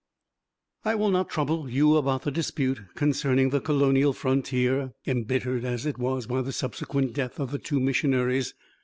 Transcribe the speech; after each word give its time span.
I 0.83 0.95
will 0.95 1.11
not 1.11 1.29
trouble 1.29 1.69
you 1.69 1.95
about 1.95 2.23
the 2.23 2.31
dispute 2.31 2.79
concerning 2.95 3.51
the 3.51 3.61
Colonial 3.61 4.13
frontier, 4.13 4.93
embittered, 5.05 5.63
as 5.63 5.85
it 5.85 5.99
was, 5.99 6.25
by 6.25 6.41
the 6.41 6.51
subsequent 6.51 7.13
death 7.13 7.39
of 7.39 7.51
the 7.51 7.59
two 7.59 7.79
missionaries. 7.79 8.55